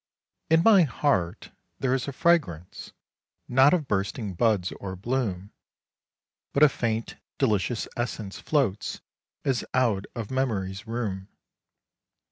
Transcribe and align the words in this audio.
In 0.49 0.63
my 0.63 0.81
heart 0.81 1.51
there 1.77 1.93
is 1.93 2.07
a 2.07 2.11
fragrance 2.11 2.91
not 3.47 3.71
of 3.71 3.87
bursting 3.87 4.33
buds 4.33 4.71
or 4.79 4.95
bloom, 4.95 5.51
But 6.53 6.63
a 6.63 6.69
faint 6.69 7.17
delicious 7.37 7.87
essence 7.95 8.39
floats 8.39 9.01
as 9.45 9.63
out 9.75 10.05
of 10.15 10.31
memory's 10.31 10.87
room. 10.87 11.27